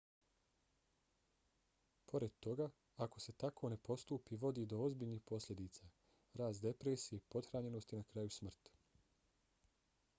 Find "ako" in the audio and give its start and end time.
3.05-3.19